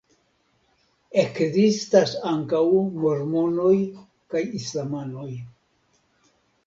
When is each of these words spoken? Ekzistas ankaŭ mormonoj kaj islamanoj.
Ekzistas 1.23 2.13
ankaŭ 2.31 2.63
mormonoj 3.03 3.75
kaj 4.33 4.43
islamanoj. 4.61 5.29